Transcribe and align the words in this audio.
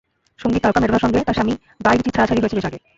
সংগীত 0.39 0.61
তারকা 0.63 0.79
ম্যাডোনার 0.81 1.03
সঙ্গে 1.05 1.19
তাঁর 1.21 1.35
স্বামী 1.37 1.53
গাই 1.85 1.95
রিচির 1.97 2.13
ছাড়াছাড়ি 2.15 2.41
হয়েছে 2.41 2.57
বেশ 2.57 2.67
আগে। 2.69 2.79